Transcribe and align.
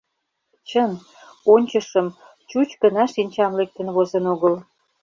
Чын, 0.69 0.91
ончышым, 1.53 2.07
чуч 2.49 2.69
гына 2.81 3.03
шинчам 3.13 3.51
лектын 3.59 3.87
возын 3.95 4.25
огыл. 4.33 4.55